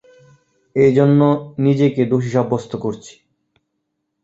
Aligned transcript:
এ 0.75 0.87
জন্য 0.97 1.21
নিজেকে 1.57 2.01
দোষী 2.05 2.29
সাব্যস্ত 2.29 2.71
করছি। 2.77 3.13